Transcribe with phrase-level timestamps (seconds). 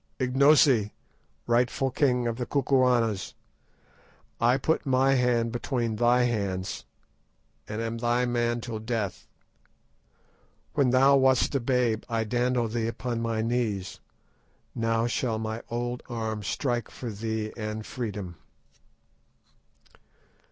[0.17, 0.93] "Ignosi,
[1.45, 3.35] rightful king of the Kukuanas,
[4.39, 6.85] I put my hand between thy hands,
[7.69, 9.27] and am thy man till death.
[10.73, 13.99] When thou wast a babe I dandled thee upon my knees,
[14.73, 18.37] now shall my old arm strike for thee and freedom."